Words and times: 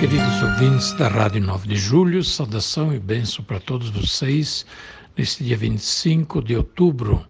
Queridos 0.00 0.42
ouvintes 0.42 0.94
da 0.94 1.08
Rádio 1.08 1.42
9 1.42 1.68
de 1.68 1.76
Julho, 1.76 2.24
saudação 2.24 2.94
e 2.94 2.98
bênção 2.98 3.44
para 3.44 3.60
todos 3.60 3.90
vocês 3.90 4.64
neste 5.14 5.44
dia 5.44 5.58
25 5.58 6.40
de 6.40 6.56
outubro. 6.56 7.22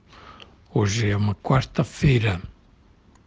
Hoje 0.73 1.11
é 1.11 1.17
uma 1.17 1.35
quarta-feira. 1.35 2.41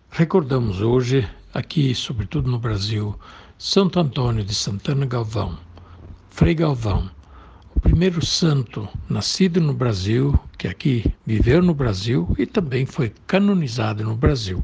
Recordamos 0.09 0.79
hoje, 0.79 1.27
aqui, 1.53 1.93
sobretudo 1.93 2.49
no 2.49 2.57
Brasil, 2.57 3.19
Santo 3.57 3.99
Antônio 3.99 4.45
de 4.45 4.55
Santana 4.55 5.05
Galvão, 5.05 5.57
Frei 6.29 6.55
Galvão, 6.55 7.11
o 7.75 7.81
primeiro 7.81 8.25
santo 8.25 8.87
nascido 9.09 9.59
no 9.59 9.73
Brasil, 9.73 10.39
que 10.57 10.69
aqui 10.69 11.13
viveu 11.25 11.61
no 11.61 11.73
Brasil 11.73 12.33
e 12.39 12.45
também 12.45 12.85
foi 12.85 13.11
canonizado 13.27 14.05
no 14.05 14.15
Brasil. 14.15 14.63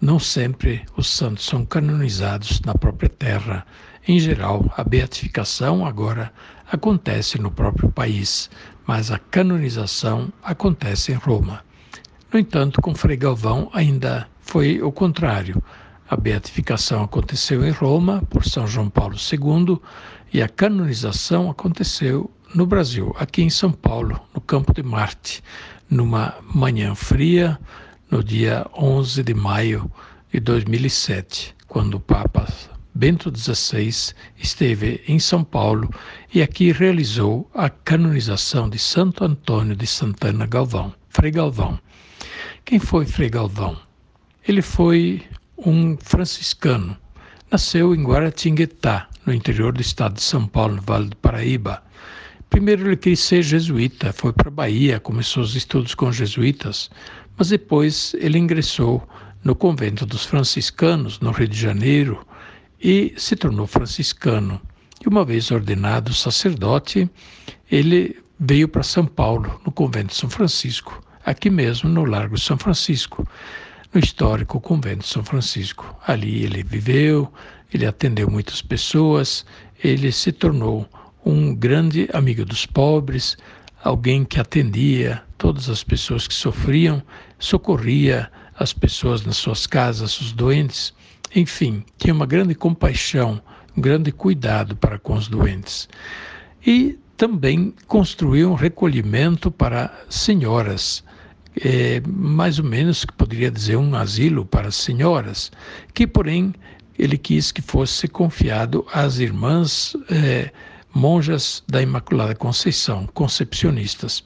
Não 0.00 0.18
sempre 0.18 0.82
os 0.96 1.10
santos 1.10 1.44
são 1.44 1.62
canonizados 1.66 2.62
na 2.62 2.74
própria 2.74 3.10
terra. 3.10 3.66
Em 4.08 4.18
geral, 4.18 4.64
a 4.74 4.82
beatificação 4.82 5.84
agora 5.84 6.32
acontece 6.72 7.38
no 7.38 7.50
próprio 7.50 7.90
país, 7.90 8.48
mas 8.86 9.10
a 9.10 9.18
canonização 9.18 10.32
acontece 10.42 11.12
em 11.12 11.16
Roma. 11.16 11.62
No 12.32 12.40
entanto, 12.40 12.80
com 12.80 12.94
Frei 12.94 13.18
Galvão 13.18 13.68
ainda 13.74 14.26
foi 14.40 14.80
o 14.80 14.90
contrário. 14.90 15.62
A 16.08 16.16
beatificação 16.16 17.02
aconteceu 17.02 17.62
em 17.62 17.70
Roma 17.70 18.22
por 18.30 18.46
São 18.46 18.66
João 18.66 18.88
Paulo 18.88 19.16
II 19.16 19.78
e 20.32 20.40
a 20.40 20.48
canonização 20.48 21.50
aconteceu 21.50 22.30
no 22.54 22.64
Brasil, 22.64 23.14
aqui 23.18 23.42
em 23.42 23.50
São 23.50 23.70
Paulo, 23.70 24.18
no 24.34 24.40
Campo 24.40 24.72
de 24.72 24.82
Marte, 24.82 25.44
numa 25.90 26.34
manhã 26.54 26.94
fria, 26.94 27.58
no 28.10 28.24
dia 28.24 28.66
11 28.76 29.22
de 29.22 29.34
maio 29.34 29.90
de 30.32 30.40
2007, 30.40 31.54
quando 31.68 31.94
o 31.94 32.00
Papa 32.00 32.46
Bento 32.92 33.32
XVI 33.34 34.14
esteve 34.36 35.00
em 35.06 35.20
São 35.20 35.44
Paulo 35.44 35.88
e 36.34 36.42
aqui 36.42 36.72
realizou 36.72 37.48
a 37.54 37.70
canonização 37.70 38.68
de 38.68 38.78
Santo 38.78 39.24
Antônio 39.24 39.76
de 39.76 39.86
Santana 39.86 40.44
Galvão, 40.44 40.92
Frei 41.08 41.30
Galvão. 41.30 41.78
Quem 42.64 42.80
foi 42.80 43.06
Frei 43.06 43.30
Galvão? 43.30 43.80
Ele 44.46 44.60
foi 44.60 45.22
um 45.56 45.96
franciscano. 45.96 46.96
Nasceu 47.50 47.94
em 47.94 48.02
Guaratinguetá, 48.02 49.08
no 49.24 49.32
interior 49.32 49.72
do 49.72 49.80
estado 49.80 50.14
de 50.14 50.22
São 50.22 50.46
Paulo, 50.46 50.76
no 50.76 50.82
Vale 50.82 51.08
do 51.10 51.16
Paraíba. 51.16 51.82
Primeiro 52.50 52.88
ele 52.88 52.96
quis 52.96 53.20
ser 53.20 53.42
jesuíta, 53.44 54.12
foi 54.12 54.32
para 54.32 54.48
a 54.48 54.50
Bahia, 54.50 54.98
começou 54.98 55.40
os 55.40 55.54
estudos 55.54 55.94
com 55.94 56.10
jesuítas, 56.10 56.90
mas 57.38 57.48
depois 57.48 58.12
ele 58.18 58.38
ingressou 58.38 59.08
no 59.44 59.54
convento 59.54 60.04
dos 60.04 60.26
franciscanos, 60.26 61.20
no 61.20 61.30
Rio 61.30 61.46
de 61.46 61.56
Janeiro, 61.56 62.26
e 62.82 63.14
se 63.16 63.36
tornou 63.36 63.68
franciscano. 63.68 64.60
E 65.00 65.08
uma 65.08 65.24
vez 65.24 65.52
ordenado 65.52 66.12
sacerdote, 66.12 67.08
ele 67.70 68.18
veio 68.38 68.66
para 68.66 68.82
São 68.82 69.06
Paulo, 69.06 69.60
no 69.64 69.70
convento 69.70 70.12
São 70.12 70.28
Francisco, 70.28 71.00
aqui 71.24 71.48
mesmo 71.48 71.88
no 71.88 72.04
Largo 72.04 72.36
São 72.36 72.58
Francisco, 72.58 73.24
no 73.94 74.00
histórico 74.00 74.60
convento 74.60 75.06
São 75.06 75.24
Francisco. 75.24 75.96
Ali 76.04 76.42
ele 76.42 76.64
viveu, 76.64 77.32
ele 77.72 77.86
atendeu 77.86 78.28
muitas 78.28 78.60
pessoas, 78.60 79.46
ele 79.82 80.10
se 80.10 80.32
tornou 80.32 80.88
um 81.24 81.54
grande 81.54 82.08
amigo 82.12 82.44
dos 82.44 82.66
pobres, 82.66 83.36
alguém 83.82 84.24
que 84.24 84.40
atendia 84.40 85.22
todas 85.38 85.68
as 85.68 85.82
pessoas 85.82 86.26
que 86.26 86.34
sofriam, 86.34 87.02
socorria 87.38 88.30
as 88.58 88.72
pessoas 88.72 89.24
nas 89.24 89.36
suas 89.36 89.66
casas, 89.66 90.20
os 90.20 90.32
doentes, 90.32 90.92
enfim, 91.34 91.84
tinha 91.96 92.12
uma 92.12 92.26
grande 92.26 92.54
compaixão, 92.54 93.40
um 93.76 93.80
grande 93.80 94.12
cuidado 94.12 94.76
para 94.76 94.98
com 94.98 95.14
os 95.14 95.28
doentes. 95.28 95.88
E 96.66 96.98
também 97.16 97.74
construiu 97.86 98.50
um 98.50 98.54
recolhimento 98.54 99.50
para 99.50 99.92
senhoras, 100.08 101.04
é, 101.64 102.02
mais 102.06 102.58
ou 102.58 102.64
menos 102.64 103.04
que 103.04 103.12
poderia 103.12 103.50
dizer 103.50 103.76
um 103.76 103.94
asilo 103.94 104.44
para 104.44 104.70
senhoras, 104.70 105.50
que 105.94 106.06
porém 106.06 106.54
ele 106.98 107.16
quis 107.16 107.50
que 107.50 107.62
fosse 107.62 108.06
confiado 108.06 108.86
às 108.92 109.18
irmãs 109.18 109.96
é, 110.10 110.50
monjas 110.94 111.62
da 111.68 111.80
Imaculada 111.80 112.34
Conceição, 112.34 113.06
concepcionistas. 113.14 114.24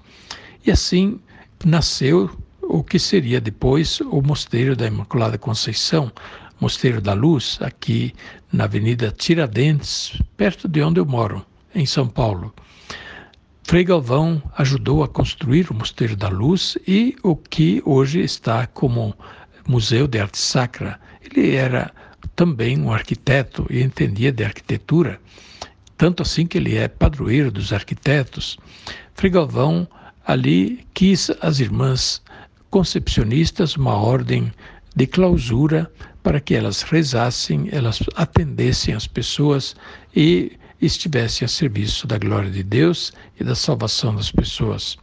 E 0.64 0.70
assim 0.70 1.20
nasceu 1.64 2.30
o 2.62 2.82
que 2.82 2.98
seria 2.98 3.40
depois 3.40 4.00
o 4.00 4.22
Mosteiro 4.22 4.74
da 4.74 4.86
Imaculada 4.86 5.38
Conceição, 5.38 6.10
Mosteiro 6.60 7.00
da 7.00 7.12
Luz, 7.12 7.58
aqui 7.60 8.14
na 8.52 8.64
Avenida 8.64 9.10
Tiradentes, 9.10 10.20
perto 10.36 10.66
de 10.68 10.82
onde 10.82 11.00
eu 11.00 11.06
moro, 11.06 11.44
em 11.74 11.84
São 11.84 12.08
Paulo. 12.08 12.54
Frei 13.64 13.84
Galvão 13.84 14.42
ajudou 14.56 15.02
a 15.02 15.08
construir 15.08 15.70
o 15.70 15.74
Mosteiro 15.74 16.16
da 16.16 16.28
Luz 16.28 16.76
e 16.86 17.16
o 17.22 17.34
que 17.34 17.82
hoje 17.84 18.20
está 18.20 18.66
como 18.66 19.14
Museu 19.66 20.06
de 20.06 20.18
Arte 20.18 20.38
Sacra. 20.38 21.00
Ele 21.22 21.54
era 21.54 21.90
também 22.36 22.78
um 22.78 22.92
arquiteto 22.92 23.66
e 23.70 23.82
entendia 23.82 24.30
de 24.30 24.44
arquitetura 24.44 25.18
tanto 25.96 26.22
assim 26.22 26.46
que 26.46 26.58
ele 26.58 26.76
é 26.76 26.88
padroeiro 26.88 27.50
dos 27.50 27.72
arquitetos. 27.72 28.58
Frei 29.14 29.30
Galvão 29.30 29.86
ali 30.26 30.86
quis 30.94 31.30
as 31.40 31.60
irmãs 31.60 32.22
concepcionistas 32.70 33.76
uma 33.76 33.94
ordem 33.94 34.52
de 34.96 35.06
clausura 35.06 35.90
para 36.22 36.40
que 36.40 36.54
elas 36.54 36.82
rezassem, 36.82 37.68
elas 37.70 38.00
atendessem 38.16 38.94
as 38.94 39.06
pessoas 39.06 39.76
e 40.16 40.52
estivessem 40.80 41.44
a 41.44 41.48
serviço 41.48 42.06
da 42.06 42.18
glória 42.18 42.50
de 42.50 42.62
Deus 42.62 43.12
e 43.38 43.44
da 43.44 43.54
salvação 43.54 44.14
das 44.14 44.30
pessoas. 44.30 44.96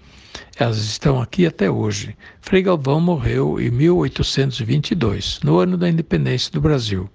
Elas 0.58 0.78
estão 0.78 1.22
aqui 1.22 1.46
até 1.46 1.70
hoje. 1.70 2.16
Frei 2.40 2.62
Galvão 2.62 3.02
morreu 3.02 3.60
em 3.60 3.70
1822, 3.70 5.40
no 5.44 5.60
ano 5.60 5.78
da 5.78 5.90
independência 5.90 6.52
do 6.52 6.62
Brasil, 6.62 7.10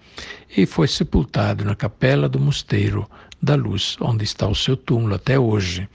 e 0.57 0.67
foi 0.67 0.89
sepultado 0.89 1.65
na 1.65 1.75
capela 1.75 2.29
do 2.29 2.41
Mosteiro 2.41 3.09
da 3.47 3.55
Luz, 3.55 3.97
onde 4.01 4.25
está 4.25 4.49
o 4.49 4.55
seu 4.57 4.77
túmulo 4.77 5.15
até 5.15 5.39
hoje. 5.39 5.89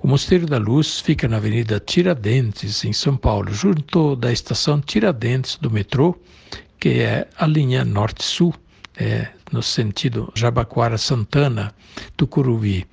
O 0.00 0.06
Mosteiro 0.06 0.46
da 0.46 0.56
Luz 0.56 1.00
fica 1.00 1.26
na 1.26 1.38
Avenida 1.38 1.80
Tiradentes, 1.80 2.84
em 2.84 2.92
São 2.92 3.16
Paulo, 3.16 3.52
junto 3.52 4.14
da 4.14 4.30
estação 4.30 4.80
Tiradentes 4.80 5.56
do 5.56 5.68
metrô, 5.68 6.16
que 6.78 7.00
é 7.00 7.26
a 7.36 7.46
linha 7.46 7.84
norte-sul, 7.84 8.54
é, 8.96 9.28
no 9.50 9.62
sentido 9.62 10.32
Jabaquara-Santana, 10.36 11.74
Tucuruvi. 12.16 12.86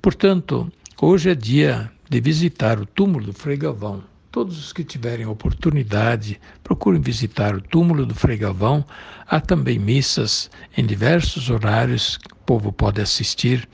Portanto, 0.00 0.70
hoje 1.02 1.30
é 1.30 1.34
dia 1.34 1.90
de 2.08 2.20
visitar 2.20 2.78
o 2.78 2.86
túmulo 2.86 3.26
do 3.26 3.32
Frei 3.32 3.56
Galvão. 3.56 4.04
Todos 4.34 4.58
os 4.58 4.72
que 4.72 4.82
tiverem 4.82 5.26
oportunidade, 5.26 6.40
procurem 6.64 7.00
visitar 7.00 7.54
o 7.54 7.60
túmulo 7.60 8.04
do 8.04 8.16
Frei 8.16 8.36
Galvão. 8.36 8.84
Há 9.28 9.40
também 9.40 9.78
missas 9.78 10.50
em 10.76 10.84
diversos 10.84 11.50
horários 11.50 12.16
que 12.16 12.32
o 12.32 12.36
povo 12.44 12.72
pode 12.72 13.00
assistir. 13.00 13.68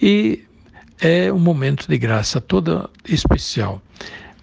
E 0.00 0.42
é 1.02 1.30
um 1.30 1.38
momento 1.38 1.86
de 1.86 1.98
graça 1.98 2.40
toda 2.40 2.88
especial. 3.06 3.82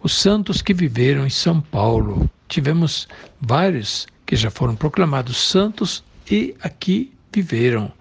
Os 0.03 0.13
santos 0.13 0.61
que 0.61 0.75
viveram 0.75 1.25
em 1.25 1.31
São 1.31 1.59
Paulo, 1.59 2.29
tivemos 2.47 3.07
vários 3.41 4.05
que 4.27 4.35
já 4.35 4.51
foram 4.51 4.75
proclamados 4.75 5.37
santos 5.37 6.03
e 6.29 6.55
aqui 6.61 7.11
viveram. 7.33 7.91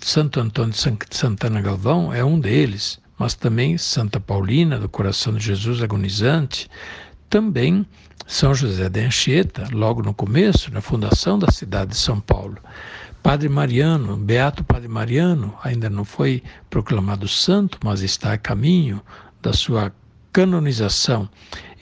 Santo 0.00 0.40
Antônio 0.40 0.72
de 0.72 1.16
Santana 1.16 1.60
Galvão 1.60 2.12
é 2.12 2.24
um 2.24 2.40
deles 2.40 2.99
mas 3.20 3.34
também 3.34 3.76
Santa 3.76 4.18
Paulina, 4.18 4.78
do 4.78 4.88
Coração 4.88 5.34
de 5.34 5.44
Jesus 5.44 5.82
Agonizante, 5.82 6.70
também 7.28 7.84
São 8.26 8.54
José 8.54 8.88
de 8.88 9.00
Anchieta, 9.00 9.68
logo 9.72 10.00
no 10.00 10.14
começo, 10.14 10.72
na 10.72 10.80
fundação 10.80 11.38
da 11.38 11.50
cidade 11.52 11.90
de 11.90 11.98
São 11.98 12.18
Paulo. 12.18 12.56
Padre 13.22 13.50
Mariano, 13.50 14.16
Beato 14.16 14.64
Padre 14.64 14.88
Mariano, 14.88 15.54
ainda 15.62 15.90
não 15.90 16.02
foi 16.02 16.42
proclamado 16.70 17.28
santo, 17.28 17.78
mas 17.84 18.00
está 18.00 18.32
a 18.32 18.38
caminho 18.38 19.02
da 19.42 19.52
sua 19.52 19.92
canonização. 20.32 21.28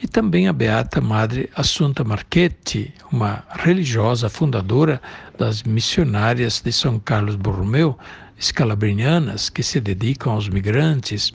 E 0.02 0.08
também 0.08 0.48
a 0.48 0.52
Beata 0.52 1.00
Madre 1.00 1.48
Assunta 1.54 2.02
Marchetti, 2.02 2.92
uma 3.12 3.44
religiosa 3.50 4.28
fundadora 4.28 5.00
das 5.38 5.62
missionárias 5.62 6.60
de 6.60 6.72
São 6.72 6.98
Carlos 6.98 7.36
Borromeu, 7.36 7.96
escalabrinianas, 8.38 9.48
que 9.48 9.62
se 9.62 9.80
dedicam 9.80 10.32
aos 10.32 10.48
migrantes. 10.48 11.32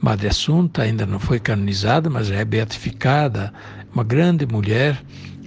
Madre 0.00 0.28
Assunta 0.28 0.82
ainda 0.82 1.06
não 1.06 1.18
foi 1.18 1.40
canonizada, 1.40 2.10
mas 2.10 2.28
já 2.28 2.36
é 2.36 2.44
beatificada, 2.44 3.52
uma 3.92 4.04
grande 4.04 4.46
mulher, 4.46 5.02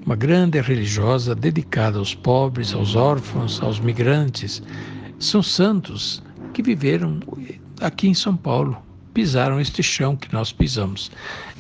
uma 0.06 0.16
grande 0.16 0.60
religiosa 0.60 1.36
dedicada 1.36 2.00
aos 2.00 2.16
pobres, 2.16 2.74
aos 2.74 2.96
órfãos, 2.96 3.62
aos 3.62 3.80
migrantes. 3.80 4.62
São 5.20 5.44
santos 5.44 6.24
que 6.54 6.64
viveram 6.64 7.20
aqui 7.80 8.08
em 8.08 8.14
São 8.14 8.36
Paulo, 8.36 8.78
pisaram 9.14 9.60
este 9.60 9.84
chão 9.84 10.16
que 10.16 10.34
nós 10.34 10.52
pisamos. 10.52 11.12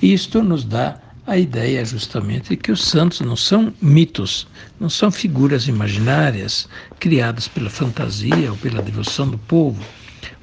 E 0.01 0.13
isto 0.13 0.41
nos 0.41 0.65
dá 0.65 0.99
a 1.25 1.37
ideia 1.37 1.85
justamente 1.85 2.49
de 2.49 2.57
que 2.57 2.71
os 2.71 2.83
santos 2.83 3.21
não 3.21 3.35
são 3.35 3.73
mitos, 3.81 4.47
não 4.79 4.89
são 4.89 5.11
figuras 5.11 5.67
imaginárias 5.67 6.67
criadas 6.99 7.47
pela 7.47 7.69
fantasia 7.69 8.51
ou 8.51 8.57
pela 8.57 8.81
devoção 8.81 9.29
do 9.29 9.37
povo. 9.37 9.83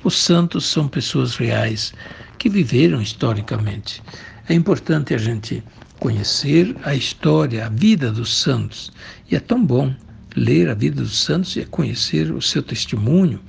Os 0.05 0.17
santos 0.17 0.67
são 0.67 0.87
pessoas 0.87 1.37
reais 1.37 1.93
que 2.39 2.49
viveram 2.49 3.03
historicamente. 3.03 4.03
É 4.49 4.55
importante 4.55 5.13
a 5.13 5.19
gente 5.19 5.63
conhecer 5.99 6.75
a 6.85 6.95
história, 6.95 7.67
a 7.67 7.69
vida 7.69 8.11
dos 8.13 8.35
santos. 8.37 8.93
E 9.31 9.35
é 9.35 9.41
tão 9.41 9.65
bom 9.65 9.93
ler 10.37 10.69
a 10.69 10.75
vida 10.75 11.03
dos 11.03 11.19
santos 11.19 11.57
e 11.57 11.65
conhecer 11.65 12.31
o 12.31 12.41
seu 12.41 12.63
testemunho. 12.63 13.41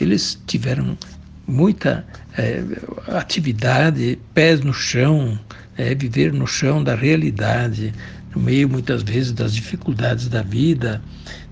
Eles 0.00 0.38
tiveram 0.46 0.98
muita 1.46 2.04
é, 2.36 2.62
atividade, 3.06 4.18
pés 4.34 4.60
no 4.60 4.72
chão, 4.72 5.38
é, 5.76 5.94
viver 5.94 6.32
no 6.32 6.46
chão 6.46 6.82
da 6.82 6.94
realidade, 6.94 7.92
no 8.34 8.42
meio 8.42 8.68
muitas 8.68 9.02
vezes 9.02 9.32
das 9.32 9.54
dificuldades 9.54 10.28
da 10.28 10.42
vida. 10.42 11.02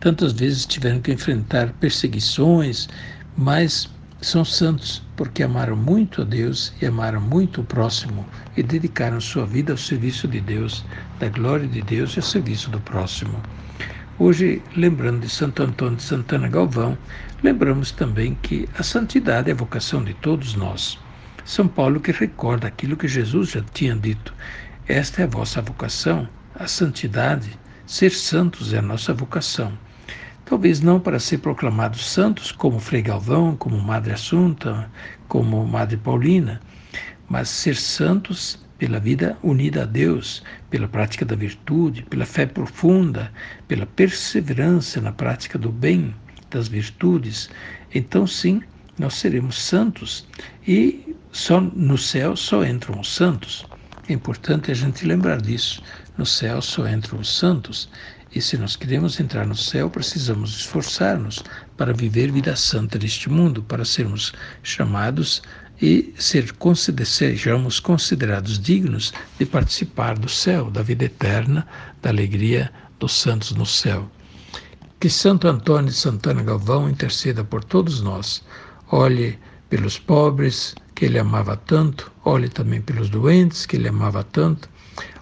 Tantas 0.00 0.32
vezes 0.32 0.66
tiveram 0.66 1.00
que 1.00 1.12
enfrentar 1.12 1.72
perseguições, 1.80 2.88
mas 3.36 3.88
são 4.20 4.44
santos 4.44 5.02
porque 5.16 5.42
amaram 5.42 5.76
muito 5.76 6.22
a 6.22 6.24
Deus 6.24 6.72
e 6.80 6.86
amaram 6.86 7.20
muito 7.20 7.60
o 7.60 7.64
próximo 7.64 8.24
e 8.56 8.62
dedicaram 8.62 9.20
sua 9.20 9.44
vida 9.44 9.72
ao 9.72 9.78
serviço 9.78 10.28
de 10.28 10.40
Deus, 10.40 10.84
da 11.18 11.28
glória 11.28 11.66
de 11.66 11.82
Deus 11.82 12.14
e 12.14 12.20
ao 12.20 12.24
serviço 12.24 12.70
do 12.70 12.80
próximo. 12.80 13.40
Hoje, 14.18 14.62
lembrando 14.76 15.20
de 15.20 15.28
Santo 15.28 15.62
Antônio 15.64 15.96
de 15.96 16.02
Santana 16.04 16.46
Galvão, 16.48 16.96
lembramos 17.42 17.90
também 17.90 18.36
que 18.40 18.68
a 18.78 18.82
santidade 18.82 19.50
é 19.50 19.52
a 19.52 19.56
vocação 19.56 20.04
de 20.04 20.14
todos 20.14 20.54
nós. 20.54 20.98
São 21.44 21.66
Paulo 21.66 22.00
que 22.00 22.12
recorda 22.12 22.68
aquilo 22.68 22.96
que 22.96 23.08
Jesus 23.08 23.50
já 23.50 23.62
tinha 23.72 23.94
dito: 23.96 24.34
Esta 24.86 25.22
é 25.22 25.24
a 25.24 25.28
vossa 25.28 25.60
vocação, 25.60 26.28
a 26.54 26.66
santidade, 26.66 27.58
ser 27.86 28.10
santos 28.10 28.72
é 28.72 28.78
a 28.78 28.82
nossa 28.82 29.12
vocação. 29.12 29.76
Talvez 30.44 30.80
não 30.80 31.00
para 31.00 31.18
ser 31.18 31.38
proclamados 31.38 32.04
santos, 32.04 32.52
como 32.52 32.78
Frei 32.78 33.02
Galvão, 33.02 33.56
como 33.56 33.80
Madre 33.80 34.12
Assunta, 34.12 34.90
como 35.26 35.66
Madre 35.66 35.96
Paulina, 35.96 36.60
mas 37.28 37.48
ser 37.48 37.76
santos 37.76 38.62
pela 38.78 39.00
vida 39.00 39.38
unida 39.42 39.82
a 39.82 39.86
Deus, 39.86 40.42
pela 40.68 40.88
prática 40.88 41.24
da 41.24 41.36
virtude, 41.36 42.02
pela 42.02 42.26
fé 42.26 42.46
profunda, 42.46 43.32
pela 43.66 43.86
perseverança 43.86 45.00
na 45.00 45.12
prática 45.12 45.58
do 45.58 45.70
bem, 45.70 46.14
das 46.50 46.68
virtudes, 46.68 47.48
então 47.94 48.26
sim, 48.26 48.60
nós 48.98 49.14
seremos 49.14 49.62
santos 49.62 50.26
e 50.66 51.16
só 51.32 51.62
no 51.62 51.96
céu 51.96 52.36
só 52.36 52.62
entram 52.62 53.00
os 53.00 53.14
santos. 53.14 53.64
É 54.06 54.12
importante 54.12 54.70
a 54.70 54.74
gente 54.74 55.06
lembrar 55.06 55.40
disso. 55.40 55.82
No 56.18 56.26
céu 56.26 56.60
só 56.60 56.86
entram 56.86 57.20
os 57.20 57.34
santos. 57.34 57.88
E 58.34 58.40
se 58.40 58.58
nós 58.58 58.76
queremos 58.76 59.18
entrar 59.18 59.46
no 59.46 59.56
céu, 59.56 59.88
precisamos 59.88 60.54
esforçar-nos 60.54 61.42
para 61.74 61.94
viver 61.94 62.30
vida 62.30 62.54
santa 62.54 62.98
neste 62.98 63.30
mundo, 63.30 63.62
para 63.62 63.82
sermos 63.84 64.34
chamados 64.62 65.42
e 65.80 66.12
ser, 66.18 66.54
sejamos 67.06 67.80
considerados 67.80 68.58
dignos 68.58 69.12
de 69.38 69.46
participar 69.46 70.18
do 70.18 70.28
céu, 70.28 70.70
da 70.70 70.82
vida 70.82 71.06
eterna, 71.06 71.66
da 72.02 72.10
alegria 72.10 72.70
dos 72.98 73.12
santos 73.12 73.52
no 73.52 73.64
céu. 73.64 74.10
Que 75.00 75.08
Santo 75.08 75.48
Antônio 75.48 75.90
de 75.90 75.96
Santana 75.96 76.42
Galvão 76.42 76.90
interceda 76.90 77.42
por 77.42 77.64
todos 77.64 78.02
nós. 78.02 78.44
Olhe 78.90 79.38
pelos 79.68 79.98
pobres, 79.98 80.74
que 80.94 81.04
ele 81.04 81.18
amava 81.18 81.56
tanto, 81.56 82.10
olhe 82.24 82.48
também 82.48 82.80
pelos 82.80 83.08
doentes, 83.08 83.66
que 83.66 83.76
ele 83.76 83.88
amava 83.88 84.22
tanto, 84.24 84.68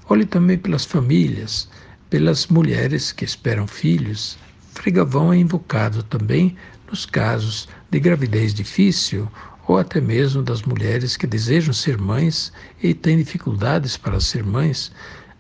olhe 0.08 0.24
também 0.24 0.58
pelas 0.58 0.84
famílias, 0.84 1.68
pelas 2.08 2.46
mulheres 2.48 3.12
que 3.12 3.24
esperam 3.24 3.66
filhos. 3.66 4.38
Frei 4.74 4.92
Galvão 4.92 5.32
é 5.32 5.36
invocado 5.36 6.02
também 6.02 6.56
nos 6.90 7.06
casos 7.06 7.68
de 7.90 8.00
gravidez 8.00 8.52
difícil 8.52 9.30
ou 9.66 9.78
até 9.78 10.00
mesmo 10.00 10.42
das 10.42 10.62
mulheres 10.62 11.16
que 11.16 11.26
desejam 11.26 11.72
ser 11.72 11.96
mães 11.96 12.52
e 12.82 12.92
têm 12.92 13.18
dificuldades 13.18 13.96
para 13.96 14.18
ser 14.20 14.42
mães. 14.42 14.90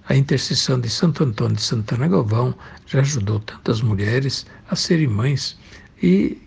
A 0.08 0.14
intercessão 0.14 0.78
de 0.78 0.88
Santo 0.88 1.24
Antônio 1.24 1.56
de 1.56 1.62
Santana 1.62 2.06
Galvão 2.06 2.54
já 2.86 3.00
ajudou 3.00 3.40
tantas 3.40 3.80
mulheres 3.80 4.46
a 4.68 4.76
serem 4.76 5.08
mães 5.08 5.58
e 6.02 6.40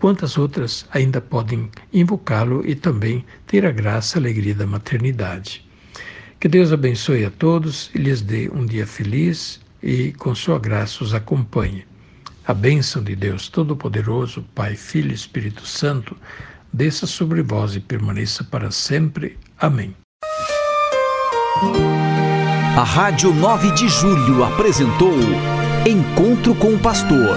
quantas 0.00 0.36
outras 0.36 0.86
ainda 0.90 1.20
podem 1.20 1.70
invocá-lo 1.92 2.66
e 2.66 2.74
também 2.74 3.24
ter 3.46 3.64
a 3.64 3.70
graça 3.70 4.16
e 4.16 4.20
alegria 4.20 4.54
da 4.54 4.66
maternidade. 4.66 5.64
Que 6.40 6.48
Deus 6.48 6.72
abençoe 6.72 7.24
a 7.24 7.30
todos 7.30 7.90
e 7.94 7.98
lhes 7.98 8.22
dê 8.22 8.50
um 8.52 8.64
dia 8.64 8.86
feliz 8.86 9.60
e 9.82 10.12
com 10.12 10.34
sua 10.34 10.58
graça 10.58 11.04
os 11.04 11.14
acompanhe. 11.14 11.84
A 12.46 12.54
bênção 12.54 13.04
de 13.04 13.14
Deus 13.14 13.48
Todo-Poderoso, 13.48 14.42
Pai, 14.54 14.74
Filho 14.74 15.10
e 15.10 15.14
Espírito 15.14 15.66
Santo, 15.66 16.16
desça 16.72 17.06
sobre 17.06 17.42
vós 17.42 17.76
e 17.76 17.80
permaneça 17.80 18.42
para 18.42 18.70
sempre. 18.70 19.38
Amém. 19.58 19.94
A 22.76 22.82
Rádio 22.82 23.34
9 23.34 23.72
de 23.72 23.88
Julho 23.88 24.42
apresentou 24.42 25.18
Encontro 25.86 26.54
com 26.54 26.74
o 26.74 26.78
Pastor, 26.78 27.36